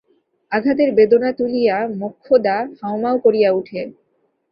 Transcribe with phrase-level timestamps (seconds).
[0.51, 3.81] আঘাতের বেদনা তুলিয়া মোক্ষদা হাউমাউ করিয়া উঠে।